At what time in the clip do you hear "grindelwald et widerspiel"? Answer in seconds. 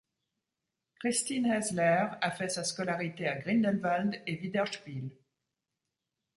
3.35-5.11